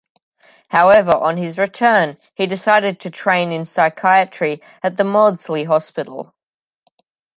[0.69, 6.33] However, on his return he decided to train in psychiatry at the Maudsley Hospital.